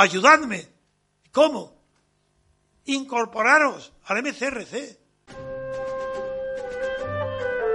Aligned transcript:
ayudadme. 0.00 0.66
¿Cómo? 1.30 1.76
Incorporaros 2.86 3.92
al 4.04 4.22
MCRC. 4.22 4.98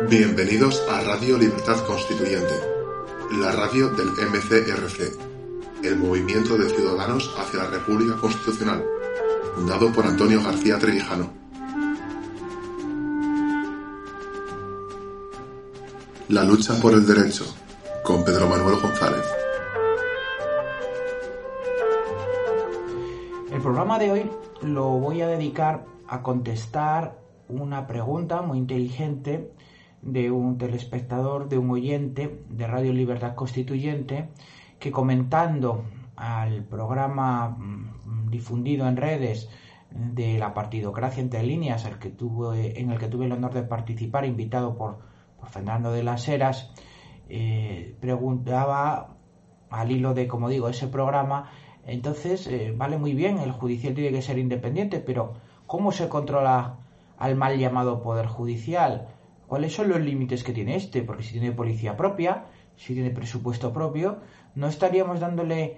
Bienvenidos 0.10 0.82
a 0.90 1.02
Radio 1.02 1.38
Libertad 1.38 1.86
Constituyente, 1.86 2.54
la 3.40 3.52
radio 3.52 3.90
del 3.90 4.10
MCRC, 4.10 5.84
el 5.84 5.96
movimiento 5.98 6.58
de 6.58 6.70
ciudadanos 6.70 7.34
hacia 7.38 7.64
la 7.64 7.70
República 7.70 8.18
Constitucional, 8.18 8.84
fundado 9.54 9.94
por 9.94 10.06
Antonio 10.06 10.42
García 10.44 10.80
Trevijano. 10.80 11.32
La 16.30 16.44
lucha 16.44 16.74
por 16.82 16.94
el 16.94 17.06
derecho, 17.06 17.46
con 18.04 18.26
Pedro 18.26 18.50
Manuel 18.50 18.80
González. 18.82 19.45
Programa 23.66 23.98
de 23.98 24.12
hoy 24.12 24.32
lo 24.62 24.90
voy 25.00 25.22
a 25.22 25.28
dedicar 25.28 25.86
a 26.08 26.22
contestar 26.22 27.18
una 27.50 27.88
pregunta 27.88 28.44
muy 28.44 28.60
inteligente 28.60 29.52
de 30.04 30.30
un 30.30 30.60
telespectador, 30.60 31.50
de 31.50 31.58
un 31.58 31.72
oyente 31.72 32.44
de 32.48 32.68
Radio 32.68 32.94
Libertad 32.94 33.34
Constituyente, 33.34 34.30
que 34.78 34.92
comentando 34.92 35.84
al 36.16 36.64
programa 36.66 37.58
mm, 37.58 38.30
difundido 38.30 38.88
en 38.88 38.98
redes 38.98 39.50
de 39.90 40.38
la 40.38 40.54
partidocracia 40.54 41.24
entre 41.24 41.42
líneas, 41.42 41.86
en 41.86 41.94
el 41.94 43.00
que 43.00 43.08
tuve 43.08 43.26
el 43.26 43.32
honor 43.32 43.56
de 43.56 43.64
participar, 43.64 44.26
invitado 44.26 44.78
por, 44.78 45.00
Fernando 45.50 45.92
de 45.92 46.04
las 46.04 46.28
Heras, 46.28 46.72
eh, 47.30 47.98
preguntaba 48.00 49.16
al 49.72 49.92
hilo 49.92 50.14
de, 50.14 50.28
como 50.28 50.50
digo, 50.50 50.70
ese 50.70 50.88
programa, 50.88 51.50
entonces 51.86 52.48
eh, 52.48 52.74
vale 52.76 52.98
muy 52.98 53.14
bien, 53.14 53.38
el 53.38 53.52
judicial 53.52 53.94
tiene 53.94 54.12
que 54.12 54.22
ser 54.22 54.38
independiente, 54.38 55.00
pero 55.00 55.34
¿cómo 55.68 55.92
se 55.92 56.10
controla 56.10 56.78
al 57.18 57.36
mal 57.36 57.58
llamado 57.58 58.02
Poder 58.02 58.28
Judicial? 58.28 59.08
¿Cuáles 59.48 59.74
son 59.74 59.90
los 59.90 60.02
límites 60.02 60.44
que 60.44 60.54
tiene 60.54 60.76
este? 60.76 61.04
Porque 61.04 61.24
si 61.24 61.34
tiene 61.34 61.52
policía 61.52 61.96
propia, 61.96 62.46
si 62.76 62.94
tiene 62.94 63.12
presupuesto 63.12 63.72
propio, 63.72 64.20
no 64.56 64.68
estaríamos 64.68 65.20
dándole 65.20 65.78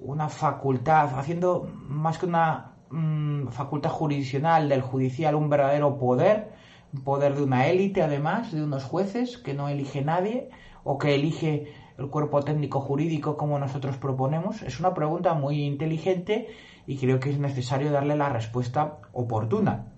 una 0.00 0.28
facultad, 0.28 1.18
haciendo 1.18 1.70
más 1.86 2.18
que 2.18 2.26
una 2.26 2.72
mm, 2.90 3.48
facultad 3.48 3.90
jurisdiccional 3.90 4.68
del 4.68 4.82
judicial 4.82 5.34
un 5.34 5.48
verdadero 5.48 5.98
poder, 5.98 6.52
un 6.92 7.02
poder 7.02 7.36
de 7.36 7.42
una 7.42 7.66
élite 7.66 8.02
además, 8.02 8.52
de 8.52 8.62
unos 8.62 8.84
jueces 8.84 9.38
que 9.38 9.54
no 9.54 9.68
elige 9.68 10.02
nadie 10.02 10.48
o 10.84 10.98
que 10.98 11.14
elige 11.14 11.72
el 11.98 12.08
cuerpo 12.08 12.42
técnico 12.42 12.80
jurídico 12.80 13.36
como 13.36 13.58
nosotros 13.58 13.96
proponemos. 13.96 14.62
Es 14.62 14.78
una 14.78 14.94
pregunta 14.94 15.34
muy 15.34 15.64
inteligente 15.64 16.48
y 16.86 16.96
creo 16.96 17.18
que 17.18 17.30
es 17.30 17.38
necesario 17.38 17.90
darle 17.90 18.16
la 18.16 18.28
respuesta 18.28 18.98
oportuna. 19.12 19.92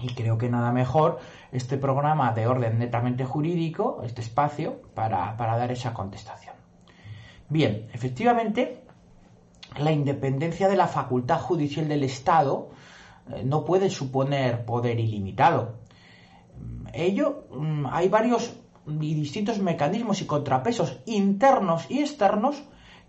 Y 0.00 0.08
creo 0.14 0.38
que 0.38 0.48
nada 0.48 0.72
mejor 0.72 1.18
este 1.52 1.76
programa 1.76 2.32
de 2.32 2.46
orden 2.46 2.78
netamente 2.78 3.24
jurídico, 3.24 4.00
este 4.04 4.22
espacio, 4.22 4.82
para, 4.94 5.36
dar 5.36 5.70
esa 5.70 5.92
contestación. 5.92 6.54
Bien, 7.48 7.88
efectivamente, 7.92 8.82
la 9.78 9.92
independencia 9.92 10.68
de 10.68 10.76
la 10.76 10.88
facultad 10.88 11.40
judicial 11.40 11.88
del 11.88 12.04
Estado 12.04 12.70
eh, 13.30 13.42
no 13.44 13.64
puede 13.64 13.90
suponer 13.90 14.64
poder 14.64 14.98
ilimitado. 14.98 15.76
Ello, 16.92 17.44
mm, 17.50 17.86
hay 17.90 18.08
varios 18.08 18.63
y 18.86 19.14
distintos 19.14 19.58
mecanismos 19.58 20.20
y 20.20 20.26
contrapesos 20.26 21.00
internos 21.06 21.86
y 21.88 22.00
externos 22.00 22.62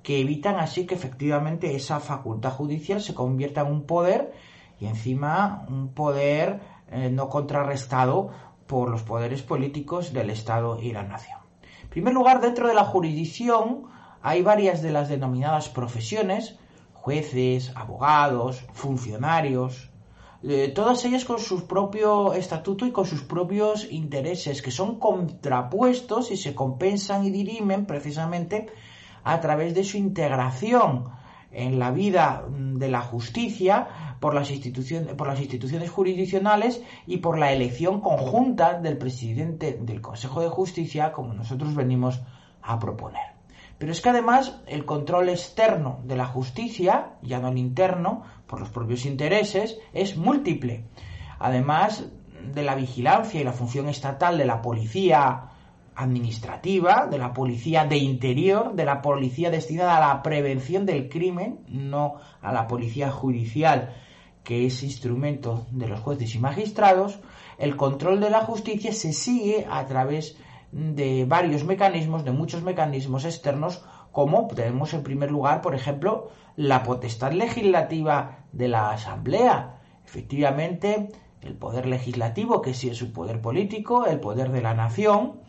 que 0.04 0.20
evitan 0.20 0.59
así 0.59 0.86
que 0.86 0.95
efectivamente 0.95 1.76
esa 1.76 2.00
facultad 2.00 2.52
judicial 2.52 3.02
se 3.02 3.14
convierta 3.14 3.62
en 3.62 3.68
un 3.68 3.84
poder 3.84 4.34
y 4.80 4.86
encima 4.86 5.66
un 5.68 5.94
poder 5.94 6.59
eh, 6.92 7.09
no 7.09 7.30
contrarrestado 7.30 8.30
por 8.68 8.90
los 8.90 9.03
poderes 9.03 9.42
políticos 9.42 10.14
del 10.14 10.30
Estado 10.30 10.80
y 10.81 10.91
la 10.91 11.03
nación. 11.03 11.40
En 11.84 11.90
primer 11.90 12.14
lugar, 12.14 12.41
dentro 12.41 12.68
de 12.68 12.74
la 12.74 12.84
jurisdicción 12.84 13.85
hay 14.22 14.41
varias 14.41 14.81
de 14.81 14.91
las 14.91 15.09
denominadas 15.09 15.69
profesiones, 15.69 16.58
jueces, 16.94 17.72
abogados, 17.75 18.66
funcionarios, 18.74 19.91
eh, 20.47 20.72
todas 20.75 21.03
ellas 21.06 21.25
con 21.25 21.39
su 21.39 21.66
propio 21.66 22.33
estatuto 22.33 22.85
y 22.85 22.91
con 22.91 23.06
sus 23.06 23.23
propios 23.23 23.91
intereses, 23.91 24.61
que 24.61 24.69
son 24.69 25.00
contrapuestos 25.00 26.29
y 26.29 26.38
se 26.38 26.53
compensan 26.53 27.25
y 27.25 27.31
dirimen 27.31 27.88
precisamente 27.88 28.67
a 29.23 29.41
través 29.41 29.73
de 29.73 29.84
su 29.84 29.97
integración 29.97 31.09
en 31.51 31.79
la 31.79 31.89
vida 31.89 32.45
mm, 32.47 32.78
de 32.78 32.89
la 32.89 33.01
justicia 33.01 34.16
por 34.19 34.35
las, 34.35 34.51
instituciones, 34.51 35.16
por 35.16 35.28
las 35.28 35.39
instituciones 35.39 35.89
jurisdiccionales 35.89 36.84
y 37.07 37.17
por 37.17 37.39
la 37.39 37.51
elección 37.51 38.01
conjunta 38.01 38.79
del 38.79 38.97
presidente 38.97 39.79
del 39.81 40.01
Consejo 40.01 40.41
de 40.41 40.50
Justicia, 40.50 41.11
como 41.11 41.34
nosotros 41.34 41.73
venimos 41.73 42.22
a 42.61 42.78
proponer. 42.78 43.34
Pero 43.78 43.91
es 43.91 44.02
que 44.02 44.09
además 44.09 44.62
el 44.68 44.86
control 44.86 45.30
externo 45.30 46.00
de 46.03 46.16
la 46.16 46.25
justicia, 46.25 47.13
ya 47.22 47.40
no 47.40 47.50
el 47.50 47.58
interno, 47.58 48.24
por 48.47 48.59
los 48.59 48.69
propios 48.69 49.06
intereses, 49.06 49.78
es 49.94 50.16
múltiple. 50.16 50.86
Además 51.40 52.06
de 52.53 52.64
la 52.64 52.75
vigilancia 52.75 53.41
y 53.41 53.44
la 53.44 53.53
función 53.53 53.90
estatal 53.90 54.38
de 54.38 54.46
la 54.46 54.62
policía 54.62 55.50
administrativa, 55.96 57.08
de 57.08 57.18
la 57.18 57.34
policía 57.34 57.85
de 57.85 57.97
interior, 57.97 58.74
de 58.75 58.85
la 58.85 59.02
policía 59.02 59.50
destinada 59.50 59.97
a 59.97 60.16
la 60.16 60.24
prevención 60.24 60.85
del 60.85 61.09
crimen, 61.09 61.59
no 61.68 62.16
a 62.41 62.52
la 62.52 62.68
policía 62.68 63.12
judicial, 63.12 63.94
que 64.44 64.66
es 64.66 64.84
instrumento 64.84 65.66
de 65.72 65.88
los 65.88 66.02
jueces 66.02 66.35
y 66.35 66.40
magistrados, 66.40 67.19
el 67.58 67.75
control 67.75 68.19
de 68.19 68.30
la 68.30 68.41
justicia 68.41 68.94
se 68.94 69.14
sigue 69.14 69.66
a 69.69 69.85
través 69.85 70.38
de 70.75 71.24
varios 71.24 71.63
mecanismos, 71.63 72.25
de 72.25 72.34
muchos 72.34 72.62
mecanismos 72.62 73.24
externos, 73.24 73.81
como 74.12 74.47
tenemos 74.47 74.94
en 74.94 75.03
primer 75.03 75.31
lugar, 75.31 75.62
por 75.62 75.74
ejemplo, 75.74 76.31
la 76.58 76.84
potestad 76.84 77.31
legislativa 77.31 78.40
de 78.52 78.68
la 78.68 78.91
Asamblea. 78.91 79.80
Efectivamente, 80.06 81.12
el 81.41 81.53
poder 81.56 81.85
legislativo, 81.85 82.62
que 82.62 82.74
sí 82.74 82.90
es 82.90 83.02
un 83.02 83.14
poder 83.14 83.40
político, 83.40 84.06
el 84.06 84.19
poder 84.19 84.52
de 84.52 84.62
la 84.62 84.74
nación, 84.74 85.40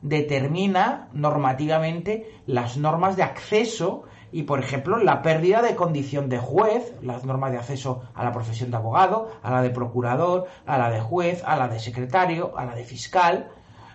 determina 0.00 1.08
normativamente 1.12 2.40
las 2.46 2.76
normas 2.76 3.14
de 3.14 3.22
acceso 3.22 4.02
y, 4.32 4.42
por 4.42 4.58
ejemplo, 4.58 4.96
la 4.98 5.22
pérdida 5.22 5.62
de 5.62 5.76
condición 5.76 6.28
de 6.28 6.38
juez, 6.38 6.92
las 7.02 7.24
normas 7.24 7.52
de 7.52 7.58
acceso 7.58 8.02
a 8.14 8.24
la 8.24 8.32
profesión 8.32 8.72
de 8.72 8.78
abogado, 8.78 9.30
a 9.44 9.52
la 9.52 9.62
de 9.62 9.70
procurador, 9.70 10.48
a 10.66 10.76
la 10.76 10.90
de 10.90 11.00
juez, 11.00 11.40
a 11.46 11.56
la 11.56 11.68
de 11.68 11.78
secretario, 11.78 12.58
a 12.58 12.64
la 12.64 12.74
de 12.74 12.82
fiscal, 12.82 13.52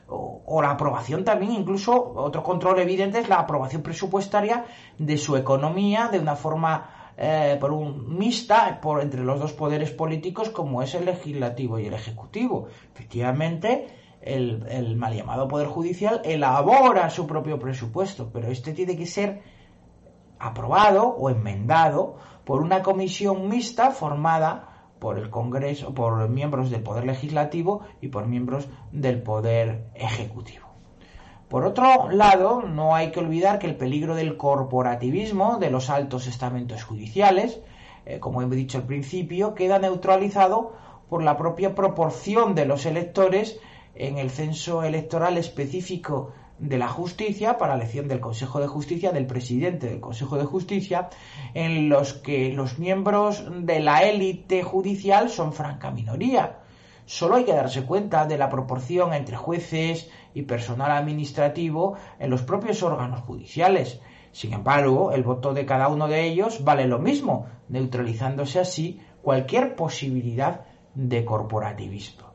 o, 0.10 0.62
la 0.62 0.72
aprobación 0.72 1.24
también, 1.24 1.52
incluso 1.52 2.14
otro 2.16 2.42
control 2.42 2.80
evidente 2.80 3.20
es 3.20 3.30
la 3.30 3.40
aprobación 3.40 3.82
presupuestaria 3.82 4.66
de 4.98 5.18
su 5.18 5.36
economía 5.36 6.08
de 6.08 6.20
una 6.20 6.36
forma 6.36 7.14
eh, 7.18 7.58
por 7.60 7.72
un 7.72 8.18
mixta 8.18 8.80
por 8.80 9.02
entre 9.02 9.24
los 9.24 9.40
dos 9.40 9.54
poderes 9.54 9.92
políticos 9.92 10.50
como 10.50 10.82
es 10.82 10.94
el 10.96 11.06
legislativo 11.06 11.80
y 11.80 11.88
el 11.88 11.94
ejecutivo. 11.94 12.68
Efectivamente, 12.94 13.88
el, 14.22 14.96
mal 14.96 15.14
llamado 15.14 15.48
Poder 15.48 15.68
Judicial 15.68 16.22
elabora 16.24 17.10
su 17.10 17.28
propio 17.28 17.60
presupuesto, 17.60 18.30
pero 18.32 18.50
este 18.50 18.74
tiene 18.74 18.96
que 18.96 19.06
ser 19.06 19.42
aprobado 20.40 21.08
o 21.08 21.30
enmendado 21.30 22.18
por 22.46 22.62
una 22.62 22.82
comisión 22.82 23.50
mixta 23.50 23.92
formada 23.92 24.77
por 25.00 25.18
el 25.18 25.30
Congreso, 25.30 25.94
por 25.94 26.28
miembros 26.30 26.70
del 26.70 26.82
Poder 26.82 27.06
Legislativo 27.06 27.82
y 28.02 28.08
por 28.08 28.28
miembros 28.28 28.68
del 28.92 29.22
Poder 29.22 29.86
Ejecutivo. 29.96 30.68
Por 31.50 31.64
otro 31.64 32.10
lado, 32.10 32.64
no 32.64 32.94
hay 32.94 33.12
que 33.12 33.22
olvidar 33.22 33.58
que 33.60 33.68
el 33.68 33.78
peligro 33.78 34.16
del 34.16 34.36
corporativismo 34.36 35.58
de 35.60 35.70
los 35.70 35.90
altos 35.90 36.28
estamentos 36.28 36.84
judiciales, 36.84 37.62
eh, 38.06 38.20
como 38.20 38.42
he 38.42 38.48
dicho 38.48 38.78
al 38.78 38.84
principio, 38.84 39.54
queda 39.54 39.80
neutralizado 39.80 40.74
por 41.10 41.24
la 41.24 41.38
propia 41.38 41.74
proporción 41.74 42.54
de 42.54 42.66
los 42.66 42.86
electores 42.86 43.60
en 43.96 44.18
el 44.18 44.30
censo 44.30 44.84
electoral 44.84 45.38
específico 45.38 46.34
de 46.60 46.78
la 46.78 46.88
justicia 46.88 47.58
para 47.58 47.76
elección 47.76 48.08
del 48.08 48.20
Consejo 48.20 48.60
de 48.60 48.68
Justicia, 48.68 49.12
del 49.12 49.28
presidente 49.28 49.88
del 49.88 50.00
Consejo 50.00 50.38
de 50.38 50.46
Justicia, 50.46 51.10
en 51.54 51.90
los 51.90 52.14
que 52.14 52.52
los 52.54 52.80
miembros 52.80 53.44
de 53.62 53.80
la 53.80 54.04
élite 54.04 54.64
judicial 54.64 55.30
son 55.30 55.54
franca 55.54 55.92
minoría. 55.92 56.60
Solo 57.06 57.36
hay 57.36 57.46
que 57.46 57.54
darse 57.54 57.86
cuenta 57.86 58.26
de 58.26 58.38
la 58.38 58.50
proporción 58.50 59.14
entre 59.14 59.38
jueces 59.38 60.10
y 60.34 60.42
personal 60.42 60.92
administrativo 60.92 61.96
en 62.20 62.30
los 62.30 62.42
propios 62.42 62.84
órganos 62.84 63.22
judiciales. 63.22 64.02
Sin 64.32 64.54
embargo, 64.54 65.14
el 65.14 65.24
voto 65.24 65.54
de 65.54 65.66
cada 65.66 65.88
uno 65.88 66.08
de 66.08 66.26
ellos 66.26 66.64
vale 66.64 66.86
lo 66.86 67.00
mismo, 67.00 67.48
neutralizándose 67.70 68.60
así 68.60 69.00
cualquier 69.22 69.76
posibilidad 69.76 70.66
de 70.96 71.24
corporativismo. 71.24 72.28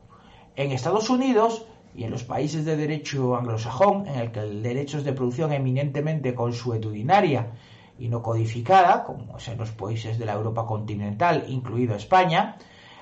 En 0.55 0.71
Estados 0.71 1.09
Unidos 1.09 1.65
y 1.95 2.03
en 2.03 2.11
los 2.11 2.23
países 2.23 2.65
de 2.65 2.75
derecho 2.75 3.35
anglosajón, 3.35 4.07
en 4.07 4.19
el 4.19 4.31
que 4.31 4.39
el 4.39 4.63
derecho 4.63 4.97
es 4.97 5.03
de 5.03 5.13
producción 5.13 5.51
eminentemente 5.51 6.33
consuetudinaria 6.33 7.51
y 7.99 8.07
no 8.07 8.21
codificada, 8.21 9.03
como 9.03 9.37
es 9.37 9.47
en 9.47 9.57
los 9.57 9.71
países 9.71 10.17
de 10.17 10.25
la 10.25 10.33
Europa 10.33 10.65
continental, 10.65 11.45
incluido 11.47 11.95
España, 11.95 12.57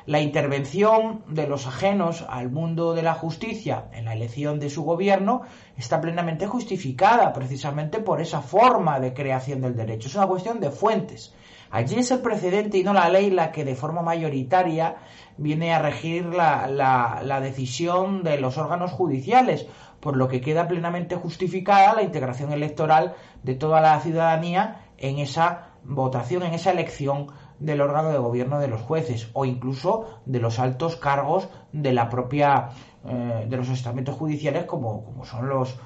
la 0.05 0.19
intervención 0.19 1.23
de 1.27 1.47
los 1.47 1.67
ajenos 1.67 2.25
al 2.27 2.49
mundo 2.49 2.93
de 2.93 3.03
la 3.03 3.13
justicia 3.13 3.85
en 3.93 4.05
la 4.05 4.13
elección 4.13 4.59
de 4.59 4.69
su 4.69 4.83
gobierno 4.83 5.43
está 5.77 6.01
plenamente 6.01 6.47
justificada 6.47 7.31
precisamente 7.33 7.99
por 7.99 8.19
esa 8.19 8.41
forma 8.41 8.99
de 8.99 9.13
creación 9.13 9.61
del 9.61 9.75
derecho. 9.75 10.07
Es 10.07 10.15
una 10.15 10.27
cuestión 10.27 10.59
de 10.59 10.71
fuentes. 10.71 11.33
Allí 11.71 11.99
es 11.99 12.11
el 12.11 12.19
precedente 12.19 12.77
y 12.77 12.83
no 12.83 12.93
la 12.93 13.09
ley 13.09 13.31
la 13.31 13.51
que 13.51 13.63
de 13.63 13.75
forma 13.75 14.01
mayoritaria 14.01 14.97
viene 15.37 15.73
a 15.73 15.79
regir 15.79 16.25
la, 16.25 16.67
la, 16.67 17.39
decisión 17.39 18.23
de 18.23 18.39
los 18.39 18.57
órganos 18.57 18.91
judiciales, 18.91 19.65
por 20.01 20.17
lo 20.17 20.27
que 20.27 20.41
queda 20.41 20.67
plenamente 20.67 21.15
justificada 21.15 21.95
la 21.95 22.03
integración 22.03 22.51
electoral 22.51 23.15
de 23.43 23.55
toda 23.55 23.79
la 23.79 23.99
ciudadanía 24.01 24.81
en 24.97 25.19
esa 25.19 25.69
votación, 25.83 26.43
en 26.43 26.53
esa 26.53 26.71
elección 26.71 27.27
del 27.59 27.79
órgano 27.79 28.09
de 28.09 28.17
gobierno 28.17 28.59
de 28.59 28.67
los 28.67 28.81
jueces 28.81 29.29
o 29.33 29.45
incluso 29.45 30.19
de 30.25 30.39
los 30.39 30.59
altos 30.59 30.97
cargos 30.97 31.47
de 31.71 31.93
la 31.93 32.09
propia 32.09 32.69
eh, 33.07 33.45
de 33.47 33.57
los 33.57 33.69
estamentos 33.69 34.15
judiciales 34.15 34.65
como, 34.65 35.05
como 35.05 35.25
son 35.25 35.47
los, 35.47 35.79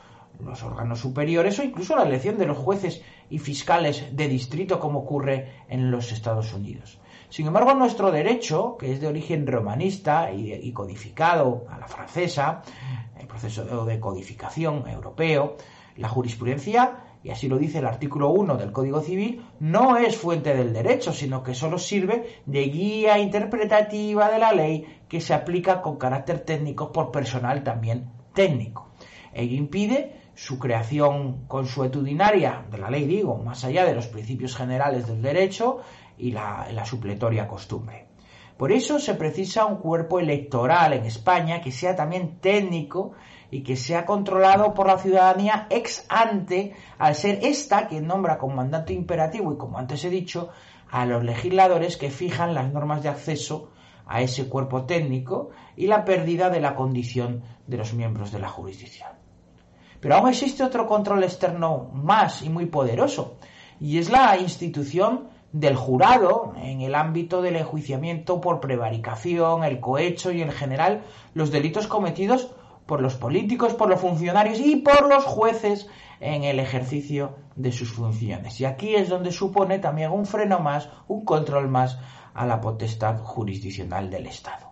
los 0.43 0.63
órganos 0.63 0.99
superiores 0.99 1.59
o 1.59 1.63
incluso 1.63 1.95
la 1.95 2.03
elección 2.03 2.37
de 2.37 2.45
los 2.45 2.57
jueces 2.57 3.01
y 3.29 3.39
fiscales 3.39 4.15
de 4.15 4.27
distrito 4.27 4.79
como 4.79 4.99
ocurre 4.99 5.63
en 5.67 5.91
los 5.91 6.11
Estados 6.11 6.53
Unidos. 6.53 6.99
Sin 7.29 7.47
embargo, 7.47 7.73
nuestro 7.73 8.11
derecho, 8.11 8.77
que 8.77 8.93
es 8.93 9.01
de 9.01 9.07
origen 9.07 9.47
romanista 9.47 10.31
y, 10.31 10.71
codificado 10.71 11.65
a 11.69 11.77
la 11.77 11.87
francesa, 11.87 12.61
el 13.19 13.27
proceso 13.27 13.85
de 13.85 13.99
codificación 13.99 14.87
europeo, 14.87 15.57
la 15.97 16.07
jurisprudencia, 16.07 17.03
y 17.23 17.31
así 17.31 17.47
lo 17.47 17.57
dice 17.57 17.79
el 17.79 17.87
artículo 17.87 18.29
1 18.29 18.57
del 18.57 18.71
Código 18.71 19.01
Civil, 19.01 19.43
no 19.59 19.97
es 19.97 20.15
fuente 20.15 20.53
del 20.53 20.73
derecho, 20.73 21.11
sino 21.11 21.41
que 21.41 21.55
solo 21.55 21.79
sirve 21.79 22.41
de 22.45 22.65
guía 22.65 23.17
interpretativa 23.17 24.29
de 24.29 24.39
la 24.39 24.51
ley 24.51 24.85
que 25.09 25.19
se 25.21 25.33
aplica 25.33 25.81
con 25.81 25.97
carácter 25.97 26.41
técnico 26.41 26.91
por 26.91 27.11
personal 27.11 27.63
también 27.63 28.11
técnico. 28.33 28.91
Ello 29.33 29.57
impide 29.57 30.24
su 30.35 30.59
creación 30.59 31.45
consuetudinaria 31.47 32.65
de 32.69 32.77
la 32.77 32.89
ley, 32.89 33.05
digo, 33.05 33.37
más 33.37 33.63
allá 33.63 33.85
de 33.85 33.95
los 33.95 34.07
principios 34.07 34.55
generales 34.55 35.07
del 35.07 35.21
derecho 35.21 35.79
y 36.17 36.31
la, 36.31 36.85
supletoria 36.85 37.47
costumbre. 37.47 38.07
Por 38.57 38.71
eso 38.71 38.99
se 38.99 39.15
precisa 39.15 39.65
un 39.65 39.77
cuerpo 39.77 40.19
electoral 40.19 40.93
en 40.93 41.05
España 41.05 41.61
que 41.61 41.71
sea 41.71 41.95
también 41.95 42.39
técnico 42.39 43.13
y 43.49 43.63
que 43.63 43.75
sea 43.75 44.05
controlado 44.05 44.73
por 44.73 44.87
la 44.87 44.97
ciudadanía 44.97 45.67
ex 45.69 46.05
ante, 46.09 46.73
al 46.97 47.15
ser 47.15 47.39
esta 47.43 47.87
quien 47.87 48.07
nombra 48.07 48.37
como 48.37 48.55
mandato 48.55 48.93
imperativo 48.93 49.53
y 49.53 49.57
como 49.57 49.77
antes 49.77 50.03
he 50.03 50.09
dicho, 50.09 50.49
a 50.89 51.05
los 51.05 51.23
legisladores 51.23 51.97
que 51.97 52.11
fijan 52.11 52.53
las 52.53 52.71
normas 52.71 53.03
de 53.03 53.09
acceso 53.09 53.71
a 54.05 54.21
ese 54.21 54.47
cuerpo 54.47 54.85
técnico 54.85 55.49
y 55.75 55.87
la 55.87 56.05
pérdida 56.05 56.49
de 56.49 56.61
la 56.61 56.75
condición 56.75 57.43
de 57.67 57.77
los 57.77 57.93
miembros 57.93 58.31
de 58.31 58.39
la 58.39 58.49
jurisdicción. 58.49 59.14
Pero 60.05 60.17
aún 60.17 60.29
existe 60.29 60.63
otro 60.63 60.85
control 60.85 61.23
externo 61.23 61.89
más 61.91 62.43
y 62.43 62.49
muy 62.49 62.67
poderoso, 62.67 63.37
y 63.79 63.97
es 63.97 64.11
la 64.11 64.37
institución 64.37 65.29
del 65.51 65.75
jurado 65.75 66.53
en 66.57 66.81
el 66.81 66.93
ámbito 66.93 67.41
del 67.41 67.55
enjuiciamiento 67.55 68.39
por 68.39 68.59
prevaricación, 68.59 69.63
el 69.63 69.79
cohecho 69.79 70.31
y 70.31 70.43
en 70.43 70.51
general 70.51 71.01
los 71.33 71.49
delitos 71.49 71.87
cometidos 71.87 72.51
por 72.85 73.01
los 73.01 73.15
políticos, 73.15 73.73
por 73.73 73.89
los 73.89 73.99
funcionarios 73.99 74.59
y 74.59 74.75
por 74.75 75.09
los 75.09 75.23
jueces 75.23 75.87
en 76.19 76.43
el 76.43 76.59
ejercicio 76.59 77.37
de 77.55 77.71
sus 77.71 77.91
funciones. 77.91 78.61
Y 78.61 78.65
aquí 78.65 78.93
es 78.93 79.09
donde 79.09 79.31
supone 79.31 79.79
también 79.79 80.11
un 80.11 80.27
freno 80.27 80.59
más, 80.59 80.87
un 81.07 81.25
control 81.25 81.67
más 81.67 81.97
a 82.35 82.45
la 82.45 82.61
potestad 82.61 83.17
jurisdiccional 83.23 84.11
del 84.11 84.27
Estado. 84.27 84.69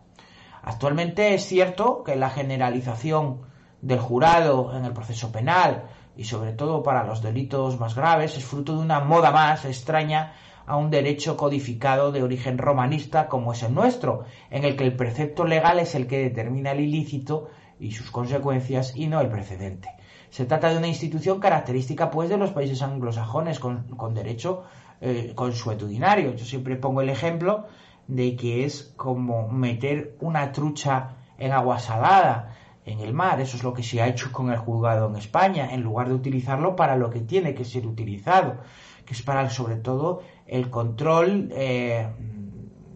Actualmente 0.61 1.33
es 1.33 1.43
cierto 1.43 2.03
que 2.03 2.15
la 2.15 2.29
generalización 2.29 3.51
del 3.83 3.99
jurado 3.99 4.75
en 4.75 4.85
el 4.85 4.93
proceso 4.93 5.31
penal 5.31 5.83
y 6.15 6.23
sobre 6.23 6.53
todo 6.53 6.81
para 6.83 7.03
los 7.03 7.21
delitos 7.21 7.79
más 7.79 7.95
graves 7.95 8.37
es 8.37 8.45
fruto 8.45 8.77
de 8.77 8.81
una 8.81 9.01
moda 9.01 9.29
más 9.31 9.65
extraña 9.65 10.33
a 10.65 10.77
un 10.77 10.89
derecho 10.89 11.35
codificado 11.35 12.13
de 12.13 12.23
origen 12.23 12.57
romanista 12.57 13.27
como 13.27 13.51
es 13.51 13.61
el 13.61 13.73
nuestro, 13.73 14.23
en 14.49 14.63
el 14.63 14.77
que 14.77 14.85
el 14.85 14.95
precepto 14.95 15.43
legal 15.43 15.79
es 15.79 15.95
el 15.95 16.07
que 16.07 16.19
determina 16.19 16.71
el 16.71 16.79
ilícito 16.79 17.49
y 17.77 17.91
sus 17.91 18.09
consecuencias 18.09 18.95
y 18.95 19.07
no 19.07 19.19
el 19.19 19.27
precedente. 19.27 19.89
Se 20.29 20.45
trata 20.45 20.69
de 20.69 20.77
una 20.77 20.87
institución 20.87 21.41
característica 21.41 22.09
pues 22.09 22.29
de 22.29 22.37
los 22.37 22.51
países 22.51 22.81
anglosajones 22.81 23.59
con, 23.59 24.13
derecho 24.13 24.63
eh, 25.01 25.33
consuetudinario. 25.35 26.33
Yo 26.35 26.45
siempre 26.45 26.77
pongo 26.77 27.01
el 27.01 27.09
ejemplo 27.09 27.65
de 28.07 28.37
que 28.37 28.63
es 28.63 28.93
como 28.95 29.49
meter 29.49 30.15
una 30.21 30.53
trucha 30.53 31.17
en 31.37 31.51
agua 31.51 31.79
salada 31.79 32.52
en 32.85 32.99
el 32.99 33.13
mar. 33.13 33.39
Eso 33.41 33.57
es 33.57 33.63
lo 33.63 33.73
que 33.73 33.83
se 33.83 34.01
ha 34.01 34.07
hecho 34.07 34.31
con 34.31 34.51
el 34.51 34.57
juzgado 34.57 35.09
en 35.09 35.15
España, 35.15 35.73
en 35.73 35.81
lugar 35.81 36.07
de 36.07 36.15
utilizarlo 36.15 36.75
para 36.75 36.95
lo 36.95 37.09
que 37.09 37.21
tiene 37.21 37.53
que 37.53 37.65
ser 37.65 37.87
utilizado, 37.87 38.57
que 39.05 39.13
es 39.13 39.21
para 39.21 39.49
sobre 39.49 39.77
todo 39.77 40.21
el 40.45 40.69
control 40.69 41.49
eh, 41.51 42.07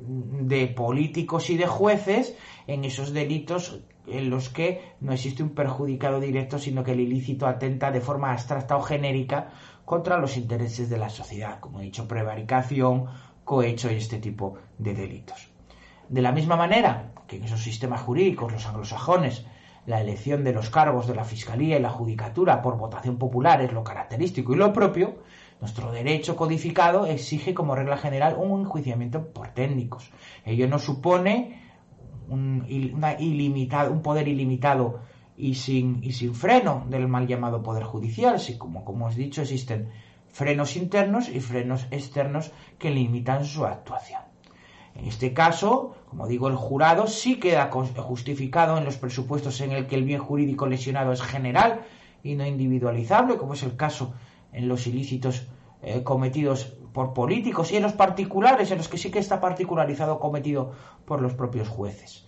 de 0.07 0.67
políticos 0.67 1.49
y 1.49 1.57
de 1.57 1.67
jueces 1.67 2.35
en 2.65 2.85
esos 2.85 3.13
delitos 3.13 3.81
en 4.07 4.29
los 4.29 4.49
que 4.49 4.95
no 5.01 5.11
existe 5.13 5.43
un 5.43 5.49
perjudicado 5.49 6.19
directo, 6.19 6.57
sino 6.59 6.83
que 6.83 6.93
el 6.93 7.01
ilícito 7.01 7.45
atenta 7.45 7.91
de 7.91 7.99
forma 7.99 8.31
abstracta 8.31 8.77
o 8.77 8.81
genérica 8.81 9.49
contra 9.83 10.17
los 10.17 10.37
intereses 10.37 10.89
de 10.89 10.97
la 10.97 11.09
sociedad, 11.09 11.59
como 11.59 11.79
he 11.79 11.83
dicho, 11.83 12.07
prevaricación, 12.07 13.05
cohecho 13.43 13.91
y 13.91 13.95
este 13.95 14.19
tipo 14.19 14.57
de 14.77 14.93
delitos. 14.93 15.49
De 16.07 16.21
la 16.21 16.31
misma 16.31 16.55
manera 16.55 17.11
que 17.27 17.35
en 17.35 17.43
esos 17.43 17.61
sistemas 17.61 18.01
jurídicos, 18.01 18.51
los 18.51 18.65
anglosajones, 18.65 19.45
la 19.87 20.01
elección 20.01 20.43
de 20.43 20.51
los 20.51 20.69
cargos 20.69 21.07
de 21.07 21.15
la 21.15 21.23
Fiscalía 21.23 21.77
y 21.77 21.81
la 21.81 21.89
Judicatura 21.89 22.61
por 22.61 22.77
votación 22.77 23.17
popular 23.17 23.61
es 23.61 23.71
lo 23.71 23.85
característico 23.85 24.53
y 24.53 24.57
lo 24.57 24.73
propio, 24.73 25.15
nuestro 25.61 25.91
derecho 25.93 26.35
codificado 26.35 27.05
exige 27.05 27.53
como 27.53 27.73
regla 27.73 27.97
general 27.97 28.35
un 28.37 28.59
enjuiciamiento 28.61 29.29
por 29.29 29.47
técnicos. 29.47 30.11
Ello 30.45 30.67
no 30.67 30.77
supone 30.77 31.61
un, 32.27 32.65
ilimitado, 32.67 33.93
un 33.93 34.01
poder 34.01 34.27
ilimitado 34.27 34.99
y 35.37 35.55
sin, 35.55 36.03
freno 36.33 36.85
del 36.89 37.07
mal 37.07 37.25
llamado 37.25 37.63
poder 37.63 37.83
judicial, 37.83 38.41
si 38.41 38.57
como, 38.57 38.83
como 38.83 39.05
os 39.05 39.15
dicho 39.15 39.41
existen 39.41 39.89
frenos 40.27 40.75
internos 40.75 41.29
y 41.29 41.39
frenos 41.39 41.87
externos 41.91 42.51
que 42.77 42.91
limitan 42.91 43.45
su 43.45 43.65
actuación. 43.65 44.21
En 44.97 45.05
este 45.05 45.33
caso, 45.33 45.95
como 46.09 46.27
digo, 46.27 46.47
el 46.47 46.55
jurado 46.55 47.07
sí 47.07 47.39
queda 47.39 47.69
justificado 47.71 48.77
en 48.77 48.85
los 48.85 48.97
presupuestos 48.97 49.61
en 49.61 49.71
el 49.71 49.87
que 49.87 49.95
el 49.95 50.03
bien 50.03 50.19
jurídico 50.19 50.65
lesionado 50.65 51.11
es 51.11 51.21
general 51.21 51.81
y 52.23 52.35
no 52.35 52.45
individualizable, 52.45 53.37
como 53.37 53.53
es 53.53 53.63
el 53.63 53.75
caso 53.75 54.13
en 54.51 54.67
los 54.67 54.87
ilícitos 54.87 55.47
eh, 55.83 56.03
cometidos 56.03 56.73
por 56.93 57.13
políticos 57.13 57.71
y 57.71 57.77
en 57.77 57.83
los 57.83 57.93
particulares, 57.93 58.71
en 58.71 58.79
los 58.79 58.87
que 58.87 58.97
sí 58.97 59.11
que 59.11 59.19
está 59.19 59.39
particularizado 59.39 60.19
cometido 60.19 60.71
por 61.05 61.21
los 61.21 61.35
propios 61.35 61.67
jueces. 61.67 62.26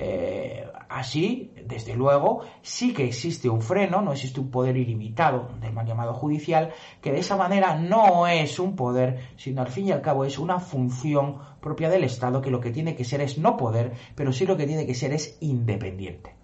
Eh, 0.00 0.64
así, 0.88 1.52
desde 1.66 1.96
luego, 1.96 2.42
sí 2.62 2.94
que 2.94 3.04
existe 3.04 3.48
un 3.48 3.60
freno, 3.60 4.00
no 4.00 4.12
existe 4.12 4.38
un 4.38 4.48
poder 4.48 4.76
ilimitado 4.76 5.48
del 5.60 5.72
mal 5.72 5.86
llamado 5.86 6.14
judicial, 6.14 6.72
que 7.00 7.10
de 7.10 7.18
esa 7.18 7.36
manera 7.36 7.74
no 7.74 8.28
es 8.28 8.60
un 8.60 8.76
poder, 8.76 9.18
sino 9.36 9.60
al 9.60 9.68
fin 9.68 9.88
y 9.88 9.92
al 9.92 10.00
cabo 10.00 10.24
es 10.24 10.38
una 10.38 10.60
función 10.60 11.38
propia 11.60 11.90
del 11.90 12.04
Estado 12.04 12.40
que 12.40 12.52
lo 12.52 12.60
que 12.60 12.70
tiene 12.70 12.94
que 12.94 13.04
ser 13.04 13.20
es 13.22 13.38
no 13.38 13.56
poder, 13.56 13.92
pero 14.14 14.32
sí 14.32 14.46
lo 14.46 14.56
que 14.56 14.68
tiene 14.68 14.86
que 14.86 14.94
ser 14.94 15.12
es 15.12 15.36
independiente. 15.40 16.37